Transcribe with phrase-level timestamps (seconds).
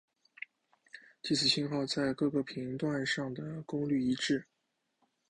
[1.21, 4.45] 即此信号在各个频段上的功率一致。